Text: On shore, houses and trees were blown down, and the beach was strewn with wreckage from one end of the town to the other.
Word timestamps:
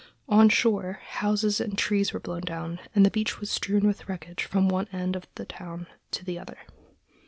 On 0.27 0.49
shore, 0.49 0.93
houses 0.93 1.61
and 1.61 1.77
trees 1.77 2.11
were 2.11 2.19
blown 2.19 2.41
down, 2.41 2.79
and 2.95 3.05
the 3.05 3.11
beach 3.11 3.39
was 3.39 3.51
strewn 3.51 3.85
with 3.85 4.09
wreckage 4.09 4.45
from 4.45 4.67
one 4.67 4.87
end 4.91 5.15
of 5.15 5.27
the 5.35 5.45
town 5.45 5.85
to 6.09 6.25
the 6.25 6.39
other. 6.39 6.57